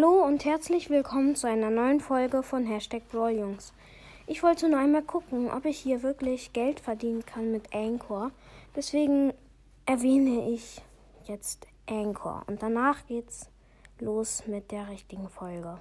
Hallo 0.00 0.24
und 0.24 0.44
herzlich 0.44 0.90
willkommen 0.90 1.34
zu 1.34 1.48
einer 1.48 1.70
neuen 1.70 1.98
Folge 1.98 2.44
von 2.44 2.64
Hashtag 2.64 3.08
Brawljungs. 3.10 3.72
Ich 4.28 4.44
wollte 4.44 4.68
nur 4.68 4.78
einmal 4.78 5.02
gucken, 5.02 5.50
ob 5.50 5.64
ich 5.64 5.76
hier 5.76 6.04
wirklich 6.04 6.52
Geld 6.52 6.78
verdienen 6.78 7.26
kann 7.26 7.50
mit 7.50 7.74
Anchor. 7.74 8.30
Deswegen 8.76 9.34
erwähne 9.86 10.52
ich 10.52 10.82
jetzt 11.24 11.66
Anchor 11.90 12.44
und 12.46 12.62
danach 12.62 13.06
geht's 13.08 13.50
los 13.98 14.44
mit 14.46 14.70
der 14.70 14.88
richtigen 14.88 15.28
Folge. 15.28 15.80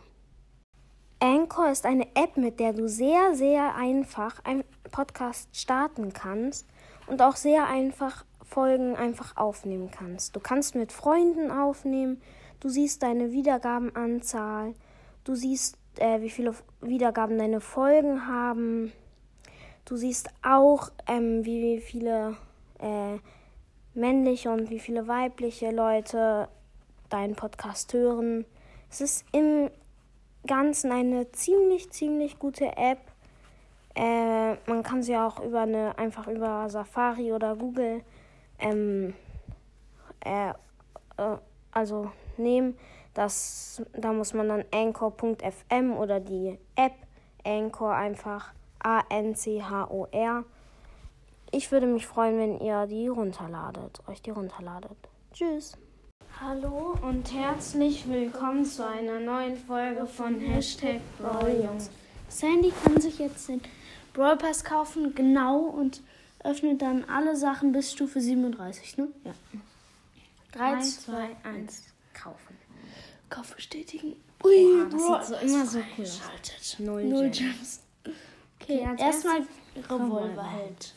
Anchor 1.19 1.69
ist 1.69 1.85
eine 1.85 2.07
App, 2.15 2.37
mit 2.37 2.59
der 2.59 2.73
du 2.73 2.89
sehr, 2.89 3.35
sehr 3.35 3.75
einfach 3.75 4.43
einen 4.45 4.63
Podcast 4.91 5.55
starten 5.55 6.11
kannst 6.11 6.65
und 7.05 7.21
auch 7.21 7.35
sehr 7.35 7.67
einfach 7.67 8.25
Folgen 8.43 8.95
einfach 8.95 9.37
aufnehmen 9.37 9.91
kannst. 9.91 10.35
Du 10.35 10.39
kannst 10.39 10.73
mit 10.73 10.91
Freunden 10.91 11.51
aufnehmen, 11.51 12.19
du 12.59 12.69
siehst 12.69 13.03
deine 13.03 13.31
Wiedergabenanzahl, 13.31 14.73
du 15.23 15.35
siehst, 15.35 15.77
äh, 15.97 16.21
wie 16.21 16.29
viele 16.29 16.53
Wiedergaben 16.81 17.37
deine 17.37 17.61
Folgen 17.61 18.27
haben, 18.27 18.91
du 19.85 19.95
siehst 19.95 20.29
auch, 20.43 20.89
ähm, 21.07 21.45
wie 21.45 21.79
viele 21.79 22.37
äh, 22.79 23.17
männliche 23.93 24.51
und 24.51 24.69
wie 24.69 24.79
viele 24.79 25.07
weibliche 25.07 25.71
Leute 25.71 26.47
deinen 27.09 27.35
Podcast 27.35 27.93
hören. 27.93 28.45
Es 28.89 29.01
ist 29.01 29.25
im 29.31 29.69
Ganzen 30.45 30.91
eine 30.91 31.31
ziemlich, 31.31 31.91
ziemlich 31.91 32.39
gute 32.39 32.77
App. 32.77 32.99
Äh, 33.95 34.53
man 34.69 34.83
kann 34.83 35.01
sie 35.01 35.17
auch 35.17 35.43
über 35.43 35.61
eine, 35.61 35.97
einfach 35.97 36.27
über 36.27 36.69
Safari 36.69 37.33
oder 37.33 37.55
Google 37.55 38.01
ähm, 38.59 39.13
äh, 40.23 40.49
äh, 40.49 41.37
also 41.71 42.11
nehmen. 42.37 42.77
Das, 43.13 43.81
da 43.93 44.13
muss 44.13 44.33
man 44.33 44.47
dann 44.47 44.65
anchor.fm 44.71 45.97
oder 45.97 46.19
die 46.19 46.57
App 46.75 46.93
Anchor 47.43 47.95
einfach 47.95 48.51
A-N-C-H-O-R. 48.79 50.43
Ich 51.51 51.71
würde 51.71 51.87
mich 51.87 52.05
freuen, 52.05 52.37
wenn 52.37 52.59
ihr 52.59 52.85
die 52.87 53.07
runterladet, 53.07 54.01
euch 54.07 54.21
die 54.21 54.31
runterladet. 54.31 54.97
Tschüss. 55.33 55.77
Hallo 56.39 56.95
und 57.01 57.33
herzlich 57.33 58.07
willkommen 58.07 58.63
zu 58.63 58.85
einer 58.85 59.19
neuen 59.19 59.57
Folge 59.57 60.05
von 60.05 60.39
Hashtag 60.39 60.99
Brawljungs. 61.17 61.89
Sandy 62.29 62.71
kann 62.83 63.01
sich 63.01 63.17
jetzt 63.17 63.47
den 63.49 63.61
Brawl 64.13 64.37
Pass 64.37 64.63
kaufen, 64.63 65.15
genau, 65.15 65.61
und 65.61 66.03
öffnet 66.43 66.81
dann 66.81 67.05
alle 67.05 67.35
Sachen 67.35 67.71
bis 67.71 67.91
Stufe 67.91 68.21
37, 68.21 68.97
ne? 68.97 69.07
Ja. 69.23 69.33
3, 70.51 70.81
2, 70.81 71.35
1, 71.43 71.83
kaufen. 72.21 72.57
Kauf 73.29 73.55
bestätigen. 73.55 74.15
Ui, 74.43 74.65
Oha, 74.81 74.85
das 74.85 75.01
Bro. 75.01 75.17
sieht 75.19 75.27
so 75.27 75.35
immer 75.45 75.65
so 75.65 75.77
cool 75.97 76.05
aus. 76.05 76.79
Null, 76.79 77.03
Null 77.05 77.29
Gems. 77.29 77.81
Okay, 78.61 78.87
okay 78.91 79.01
erstmal 79.01 79.41
Revolverheld. 79.89 80.93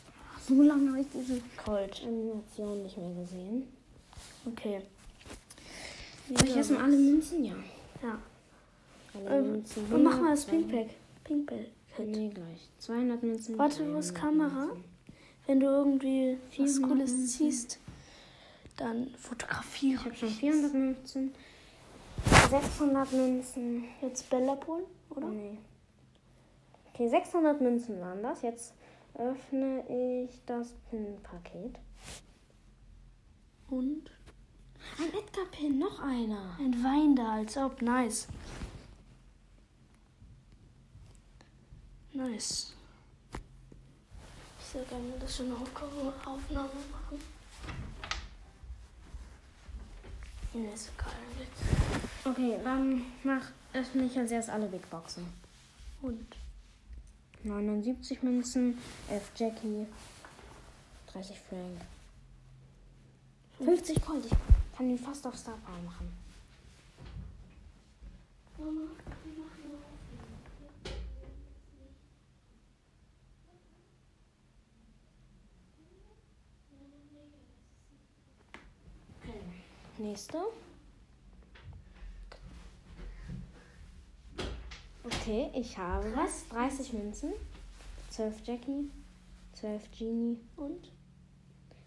So 0.47 0.61
lange 0.61 0.89
habe 0.91 1.01
ich 1.01 1.07
diese 1.13 1.41
Colt-Animation 1.63 2.83
nicht 2.83 2.97
mehr 2.97 3.13
gesehen. 3.23 3.67
Okay. 4.45 4.81
Soll 6.29 6.47
ich 6.47 6.55
erstmal 6.55 6.83
alle 6.83 6.97
Münzen? 6.97 7.43
Ja. 7.45 7.53
Ja. 8.01 8.17
Alle 9.13 9.37
Ähm, 9.37 9.51
Münzen. 9.51 9.85
und 9.93 10.03
machen 10.03 10.23
wir 10.23 10.31
das 10.31 10.47
100, 10.47 10.69
Pink 10.71 10.87
Pack. 10.87 10.95
Pink 11.23 11.47
Pack. 11.47 12.07
Nee, 12.07 12.29
gleich. 12.33 12.69
200 12.79 13.21
Münzen. 13.21 13.57
Warte, 13.57 13.93
wo 13.93 13.97
ist 13.99 14.13
300 14.13 14.15
Kamera? 14.21 14.65
Münzen. 14.67 14.83
Wenn 15.47 15.59
du 15.59 15.65
irgendwie 15.67 16.37
was 16.57 16.77
400 16.77 16.89
Cooles 16.89 17.37
ziehst, 17.37 17.79
dann 18.81 19.13
fotografiere 19.15 19.99
Ich 20.01 20.05
habe 20.05 20.15
schon 20.15 20.29
400 20.29 20.73
Münzen. 20.73 21.33
600 22.49 23.11
Münzen. 23.11 23.85
Jetzt 24.01 24.29
Bella 24.29 24.55
Pool, 24.55 24.85
oder? 25.09 25.27
Nee. 25.27 25.57
Okay, 26.93 27.07
600 27.09 27.61
Münzen 27.61 27.99
waren 28.01 28.21
das. 28.21 28.41
Jetzt 28.41 28.73
öffne 29.15 29.83
ich 30.25 30.41
das 30.45 30.73
Pin-Paket. 30.89 31.77
Und 33.69 34.11
Ein 34.97 35.13
Edgar-Pin, 35.17 35.79
noch 35.79 35.99
einer. 35.99 36.57
ein 36.59 36.83
Wein 36.83 37.15
da, 37.15 37.33
als 37.33 37.55
ob. 37.57 37.81
Nice. 37.81 38.27
Nice. 42.13 42.73
Ich 44.59 44.65
soll 44.65 44.83
gerne 44.85 45.13
das 45.19 45.37
schon 45.37 45.45
eine 45.47 45.55
Aufnahme 45.55 46.69
machen. 46.91 47.19
Mir 50.53 50.73
ist 50.73 50.91
egal. 50.97 51.13
Okay, 52.25 52.59
dann 52.63 53.05
mach, 53.23 53.51
öffne 53.73 54.03
ich 54.03 54.17
als 54.17 54.31
erst 54.31 54.49
alle 54.49 54.67
Big 54.67 54.89
Boxen. 54.89 55.25
Und 56.01 56.25
79 57.43 58.21
Münzen, 58.21 58.77
11 59.09 59.31
Jackie, 59.35 59.87
30 61.13 61.39
Frank. 61.39 61.81
50 63.63 64.05
Gold. 64.05 64.25
Ich 64.25 64.77
kann 64.77 64.89
ihn 64.89 64.99
fast 64.99 65.25
auf 65.25 65.37
Star 65.37 65.57
Power 65.65 65.81
machen. 65.83 66.11
Okay. 68.57 69.20
Nächste. 80.01 80.37
Okay, 85.03 85.51
ich 85.53 85.77
habe 85.77 86.11
was. 86.15 86.47
30 86.49 86.93
Münzen, 86.93 87.33
12 88.09 88.35
Jackie, 88.43 88.89
12 89.53 89.83
Genie 89.97 90.39
Und 90.57 90.91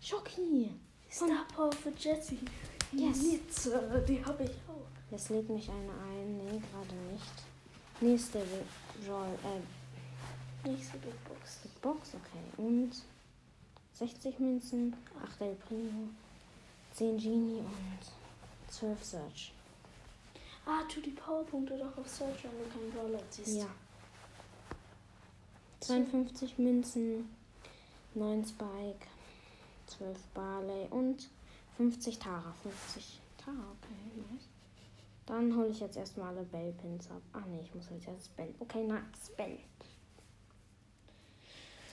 Schoki. 0.00 0.70
Star 1.10 1.44
Power 1.54 1.72
für 1.72 1.90
Jessie. 1.90 2.38
Yes. 2.92 3.20
Nizza, 3.22 3.80
die 4.06 4.24
habe 4.24 4.44
ich 4.44 4.50
auch. 4.68 4.86
Jetzt 5.10 5.30
lädt 5.30 5.48
mich 5.48 5.68
eine 5.68 5.92
ein. 5.92 6.36
Nee, 6.36 6.60
gerade 6.70 6.94
nicht. 7.12 7.32
Nächste 8.00 8.38
Brawl, 9.04 9.34
äh, 9.42 10.68
Nächste 10.68 10.98
Big 10.98 11.24
Box. 11.24 11.58
Big 11.62 11.82
Box, 11.82 12.10
okay. 12.14 12.62
Und 12.62 12.92
60 13.94 14.38
Münzen, 14.38 14.94
8 15.22 15.40
El 15.40 15.54
Primo, 15.56 16.08
10 16.94 17.18
Genie 17.18 17.58
und 17.58 18.72
12 18.72 19.04
Search. 19.04 19.52
Ah, 20.64 20.82
tu 20.88 21.00
die 21.00 21.10
Powerpunkte 21.10 21.76
doch 21.76 21.98
auf 21.98 22.08
Search, 22.08 22.44
wenn 22.44 22.52
du 22.52 22.70
keinen 22.70 22.92
Brawler 22.92 23.30
ziehst. 23.30 23.56
Ja. 23.56 23.66
52 25.80 26.56
Münzen, 26.58 27.34
9 28.14 28.44
Spike, 28.44 29.06
12 29.86 30.18
Barley 30.34 30.86
und 30.90 31.28
50 31.76 32.18
Tara. 32.18 32.54
50 32.62 33.20
Tara, 33.36 33.56
okay, 33.56 34.22
nice. 34.30 34.48
Dann 35.26 35.56
hole 35.56 35.68
ich 35.68 35.80
jetzt 35.80 35.96
erstmal 35.96 36.28
alle 36.28 36.44
Bell-Pins 36.44 37.10
ab. 37.10 37.22
Ach 37.32 37.44
nee, 37.46 37.60
ich 37.60 37.74
muss 37.74 37.90
jetzt 37.90 38.06
erst 38.06 38.36
Bell. 38.36 38.54
Okay, 38.60 38.84
nice, 38.84 39.30
Bell. 39.36 39.58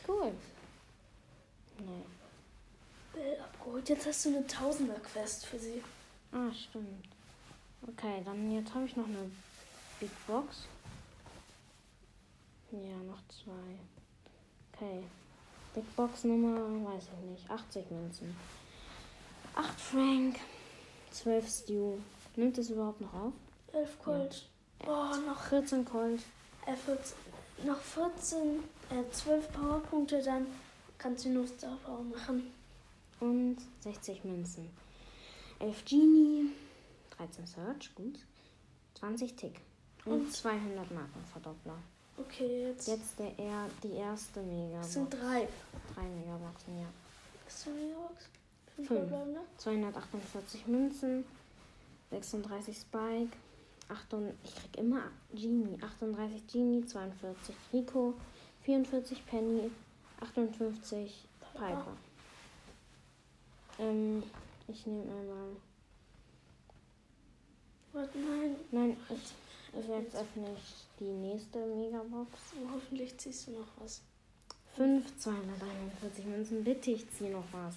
Cool. 0.08 0.32
Nee. 1.80 2.06
Bell 3.72 3.82
abgeholt. 3.82 3.90
Jetzt 3.90 4.08
hast 4.08 4.26
du 4.26 4.30
eine 4.30 4.48
Tausender-Quest 4.48 5.46
für 5.46 5.60
sie. 5.60 5.84
Ah, 6.32 6.52
stimmt. 6.54 7.08
Okay, 7.88 8.22
dann 8.24 8.52
jetzt 8.52 8.74
habe 8.74 8.86
ich 8.86 8.96
noch 8.96 9.08
eine 9.08 9.32
Big 10.00 10.12
Box. 10.28 10.68
Ja, 12.72 12.98
noch 13.08 13.20
zwei. 13.28 13.78
Okay. 14.74 15.04
Big 15.74 15.96
Box 15.96 16.24
Nummer, 16.24 16.58
weiß 16.92 17.04
ich 17.04 17.30
nicht. 17.30 17.50
80 17.50 17.92
Münzen. 17.92 18.36
8 19.56 19.80
Frank. 19.80 20.40
12 21.12 21.50
Stew. 21.50 21.98
Nimmt 22.36 22.58
es 22.58 22.70
überhaupt 22.70 23.02
noch 23.02 23.14
auf? 23.14 23.34
11 23.74 24.04
Gold. 24.04 24.50
Oh, 24.88 25.16
noch, 25.28 25.42
14 25.44 25.86
Colt. 25.86 26.22
äh, 26.66 26.76
14, 26.76 27.16
noch 27.66 27.80
14, 27.80 28.60
äh, 28.90 29.12
12 29.12 29.52
Powerpunkte, 29.52 30.22
dann 30.24 30.48
kannst 30.98 31.26
du 31.26 31.30
nur 31.30 31.48
Star 31.48 31.78
Power 31.86 32.04
machen. 32.04 32.52
Und 33.22 33.58
60 33.80 34.24
Münzen. 34.26 34.70
11 35.60 35.86
Genie. 35.86 36.50
13 37.18 37.46
Search, 37.48 37.96
gut. 37.96 38.20
20 38.96 39.36
Tick. 39.36 39.62
Und, 40.06 40.14
Und? 40.22 40.34
200 40.34 40.92
Markenverdoppler. 40.92 41.78
Okay, 42.18 42.68
jetzt, 42.70 42.88
Jetzt 42.88 43.20
der 43.20 43.38
er, 43.40 43.68
die 43.84 43.94
erste 43.94 44.42
Mega. 44.42 44.78
das 44.80 44.94
sind 44.94 45.14
drei. 45.14 45.48
Drei 45.96 46.04
Megaboxen, 46.04 46.80
ja. 46.80 46.88
Bist 47.46 47.66
du 47.66 47.70
eine 47.72 47.94
Box? 47.94 48.30
Fünf 48.76 48.88
Fünf. 48.88 49.00
verbleibende? 49.02 49.40
248 49.58 50.68
Münzen, 50.68 51.24
36 52.10 52.78
Spike, 52.78 53.38
8, 53.90 54.08
ich 54.44 54.56
krieg 54.56 54.78
immer 54.78 55.04
Genie, 55.34 55.78
38 55.82 56.48
Genie, 56.48 56.86
42 56.86 57.56
Rico, 57.74 58.14
44 58.62 59.26
Penny, 59.26 59.70
58 60.20 61.26
Piper. 61.54 61.98
Ähm, 63.82 64.24
ich 64.68 64.86
nehme 64.86 65.02
einmal 65.02 65.50
Warte, 67.94 68.18
nein. 68.20 68.56
Nein, 68.72 68.98
ich, 69.10 69.88
jetzt 69.88 70.16
öffne 70.16 70.56
ich 70.56 70.76
die 71.00 71.12
nächste 71.12 71.60
Megabox. 71.66 72.30
Oh, 72.56 72.70
hoffentlich 72.74 73.18
ziehst 73.18 73.48
du 73.48 73.52
noch 73.52 73.68
was. 73.80 74.02
5 74.78 75.18
241 75.18 76.26
Münzen. 76.26 76.64
Bitte, 76.64 76.92
ich 76.92 77.10
ziehe 77.12 77.32
noch 77.32 77.44
was. 77.52 77.76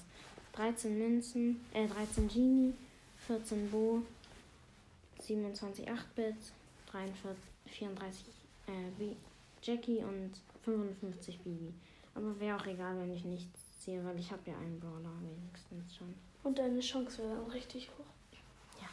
13 0.53 0.97
Münzen, 0.97 1.65
äh, 1.73 1.89
13 1.89 2.29
Genie, 2.29 2.75
14 3.27 3.71
Bo, 3.73 4.03
27 5.21 5.91
8-Bit, 5.91 6.37
34 7.67 8.27
äh, 8.69 8.71
B 8.97 9.17
Jackie 9.63 10.05
und 10.05 10.31
55 10.65 11.41
Bibi. 11.41 11.73
Aber 12.15 12.39
wäre 12.39 12.57
auch 12.57 12.67
egal, 12.67 12.97
wenn 13.01 13.13
ich 13.13 13.25
nichts 13.25 13.61
ziehe, 13.85 14.05
weil 14.05 14.19
ich 14.19 14.31
habe 14.33 14.43
ja 14.47 14.57
einen 14.57 14.81
Brawler 14.81 15.13
wenigstens 15.21 15.95
schon. 15.95 16.15
Und 16.43 16.59
deine 16.59 16.81
Chance 16.81 17.19
wäre 17.19 17.37
dann 17.37 17.51
richtig 17.51 17.91
hoch. 17.91 18.41
Ja. 18.81 18.89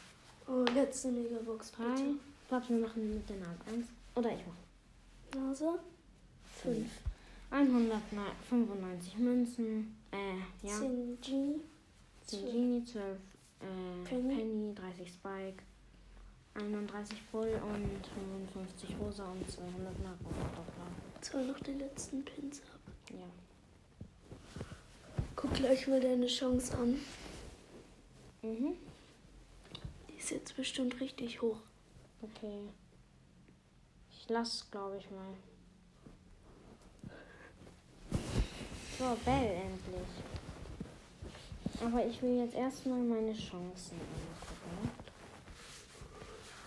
Oh, 0.54 0.66
letzte 0.74 1.12
Megabox, 1.12 1.72
3. 1.72 1.84
bitte. 1.84 2.16
Warte, 2.50 2.70
wir 2.70 2.88
machen 2.88 3.14
mit 3.14 3.30
der 3.30 3.38
Nase 3.38 3.60
1. 3.74 3.88
Oder 4.16 4.32
ich 4.34 4.42
mache. 4.46 5.40
Nase? 5.40 5.80
5. 6.64 6.90
195 7.50 9.18
Münzen. 9.18 9.98
Äh, 10.12 10.68
ja. 10.68 10.74
10 10.74 11.18
Genie. 11.22 11.62
10 12.26 12.46
Genie, 12.46 12.86
12 12.86 13.18
äh, 13.62 14.08
Penny. 14.08 14.36
Penny. 14.36 14.76
30 14.76 15.10
Spike, 15.10 15.64
31 16.54 17.22
Bull 17.32 17.62
und 17.64 18.08
55 18.54 18.96
Rosa 19.00 19.26
und 19.32 19.50
200 19.50 20.00
Nahkampfdoppler. 20.00 20.88
Zwar 21.22 21.44
noch 21.44 21.60
die 21.60 21.74
letzten 21.74 22.24
Pins 22.26 22.62
ab. 22.62 22.94
Ja. 23.10 23.28
Guck 25.42 25.56
gleich 25.56 25.88
mal 25.88 26.00
deine 26.00 26.28
Chance 26.28 26.78
an. 26.78 27.00
Mhm. 28.44 28.78
Die 30.08 30.18
ist 30.20 30.30
jetzt 30.30 30.56
bestimmt 30.56 31.02
richtig 31.02 31.42
hoch. 31.42 31.58
Okay. 32.22 32.60
Ich 34.12 34.30
lass, 34.30 34.70
glaube 34.70 34.98
ich 34.98 35.10
mal. 35.10 35.34
So, 39.00 39.18
Bell 39.26 39.62
endlich. 39.64 40.08
Aber 41.82 42.06
ich 42.06 42.22
will 42.22 42.38
jetzt 42.38 42.54
erstmal 42.54 43.00
meine 43.00 43.34
Chancen 43.34 43.98
angucken. 44.00 44.92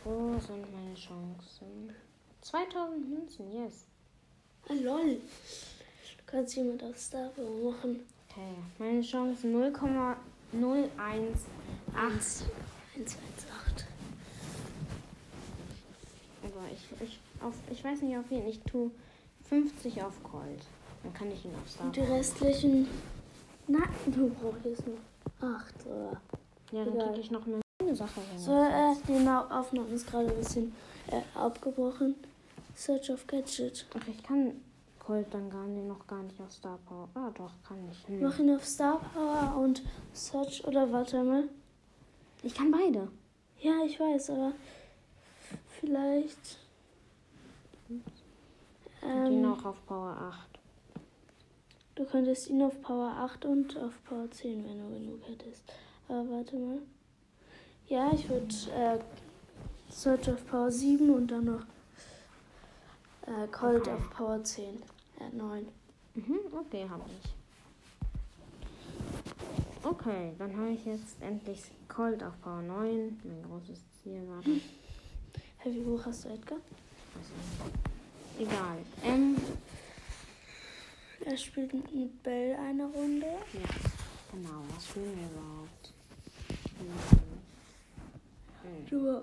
Wo 0.03 0.37
sind 0.41 0.73
meine 0.73 0.95
Chancen? 0.97 1.95
2000 2.41 3.09
Münzen, 3.09 3.53
yes. 3.53 3.85
Ah, 4.69 4.73
lol. 4.73 5.15
Du 5.15 6.25
kannst 6.27 6.57
jemand 6.57 6.83
auf 6.83 6.99
Star 6.99 7.29
Power 7.29 7.71
machen. 7.71 8.01
Okay, 8.35 8.55
meine 8.79 9.01
Chancen 9.03 9.53
0,018. 9.53 10.17
1, 10.53 11.55
1, 12.97 13.17
8. 13.67 13.87
Aber 16.43 16.65
ich, 16.73 17.03
ich, 17.09 17.21
auf, 17.41 17.55
ich 17.71 17.85
weiß 17.85 18.03
nicht 18.03 18.17
auf 18.17 18.25
wen. 18.31 18.47
Ich 18.49 18.61
tue 18.61 18.91
50 19.49 20.03
auf 20.03 20.21
Gold. 20.23 20.63
Dann 21.03 21.15
kann 21.15 21.31
ich 21.31 21.45
ihn 21.45 21.53
auf 21.55 21.71
Star. 21.71 21.87
Und 21.87 21.97
die 21.97 22.01
restlichen. 22.01 22.89
Na, 23.69 23.79
du 24.07 24.29
brauchst 24.31 24.65
jetzt 24.65 24.83
noch 24.87 25.47
8. 25.49 25.75
Oder? 25.87 26.21
Ja, 26.73 26.85
dann 26.85 26.99
kriege 26.99 27.21
ich 27.21 27.31
noch 27.31 27.47
mehr 27.47 27.61
eine 27.81 27.95
Sache 27.95 28.21
rein. 28.21 28.39
So, 28.39 28.53
äh, 28.53 28.95
die 29.07 29.23
Na- 29.25 29.61
Aufnahme 29.61 29.89
ist 29.91 30.07
gerade 30.09 30.29
ein 30.29 30.37
bisschen 30.37 30.75
äh, 31.09 31.21
abgebrochen. 31.39 32.15
Search 32.75 33.11
of 33.11 33.27
Gadget. 33.27 33.87
Ach, 33.97 34.09
ich 34.09 34.23
kann 34.23 34.61
Gold 35.07 35.27
dann 35.33 35.51
gar 35.51 35.67
nicht, 35.67 35.87
noch 35.87 36.07
gar 36.07 36.23
nicht 36.23 36.41
auf 36.41 36.51
Star 36.51 36.79
Power. 36.87 37.09
Ah, 37.15 37.31
doch, 37.35 37.53
kann 37.67 37.79
ich. 37.91 38.09
Hm. 38.09 38.23
Mach 38.23 38.39
ihn 38.39 38.55
auf 38.57 38.65
Star 38.65 39.01
Power 39.13 39.61
und 39.63 39.83
Search 40.13 40.65
oder 40.67 40.91
warte 40.91 41.23
mal. 41.23 41.45
Ich 42.43 42.55
kann 42.55 42.71
beide. 42.71 43.09
Ja, 43.61 43.83
ich 43.85 43.99
weiß, 44.01 44.31
aber 44.31 44.53
vielleicht. 45.81 46.59
Ähm, 49.03 49.43
noch 49.43 49.65
auf 49.67 49.85
Power 49.87 50.17
8. 50.19 50.59
du 51.97 52.05
könntest 52.07 52.49
ihn 52.49 52.63
auf 52.63 52.81
Power 52.81 53.11
8 53.19 53.45
und 53.45 53.77
auf 53.77 53.93
Power 54.05 54.31
10, 54.31 54.65
wenn 54.65 54.79
du 54.79 54.95
genug 54.95 55.21
hättest. 55.29 55.63
Aber 56.09 56.31
warte 56.31 56.57
mal. 56.57 56.79
Ja, 57.87 58.11
ich 58.15 58.27
würde 58.29 58.47
äh, 58.75 58.99
Search 59.91 60.31
auf 60.31 60.47
Power 60.47 60.71
7 60.71 61.11
und 61.11 61.27
dann 61.31 61.45
noch 61.45 61.65
äh, 63.27 63.47
Cold 63.49 63.83
Okay. 63.83 63.93
auf 63.93 64.11
Power 64.11 64.43
10. 64.43 64.83
Äh, 65.33 65.37
9. 65.37 65.67
Mhm, 66.15 66.39
okay, 66.53 66.87
habe 66.89 67.03
ich. 67.09 67.31
Okay, 69.83 70.33
dann 70.39 70.57
habe 70.57 70.71
ich 70.71 70.85
jetzt 70.85 71.21
endlich 71.21 71.63
Cold 71.89 72.23
auf 72.23 72.41
Power 72.41 72.63
9. 72.63 73.21
Mein 73.25 73.43
großes 73.43 73.81
Ziel 74.03 74.27
war 74.29 74.39
das. 74.43 74.63
Hey, 75.59 75.75
wie 75.75 75.85
hoch 75.85 76.05
hast 76.07 76.25
du 76.25 76.29
Edgar? 76.31 76.59
Also, 77.17 77.33
egal. 78.39 78.79
Ähm, 79.03 79.37
Er 81.25 81.37
spielt 81.37 81.73
mit 81.75 82.23
Bell 82.23 82.55
eine 82.57 82.85
Runde. 82.87 83.27
ja, 83.27 83.69
genau. 84.33 84.63
Was 84.75 84.87
spielen 84.89 85.17
wir 85.17 85.29
überhaupt? 85.31 85.93
Hm. 88.63 88.87
Du. 88.89 89.23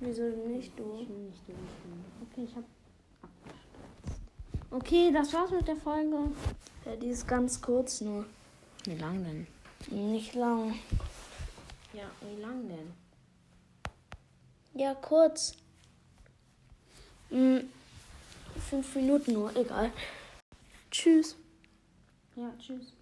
Wieso 0.00 0.22
nicht 0.22 0.78
du? 0.78 1.00
Ich 1.02 1.08
will 1.08 1.16
nicht 1.26 1.40
Richtung. 1.48 2.04
Okay, 2.30 2.44
ich 2.44 2.54
habe. 2.54 2.66
Okay, 4.88 5.12
das 5.12 5.34
war's 5.34 5.50
mit 5.50 5.68
der 5.68 5.76
Folge. 5.76 6.16
Ja, 6.86 6.96
die 6.96 7.08
ist 7.08 7.28
ganz 7.28 7.60
kurz 7.60 8.00
nur. 8.00 8.24
Wie 8.84 8.94
lang 8.94 9.22
denn? 9.22 9.46
Nicht 9.90 10.34
lang. 10.34 10.76
Ja, 11.92 12.04
wie 12.22 12.40
lang 12.40 12.66
denn? 12.66 12.94
Ja, 14.72 14.94
kurz. 14.94 15.52
Hm, 17.28 17.68
fünf 18.70 18.94
Minuten 18.94 19.34
nur, 19.34 19.54
egal. 19.56 19.92
Tschüss. 20.90 21.36
Ja, 22.34 22.50
tschüss. 22.58 22.94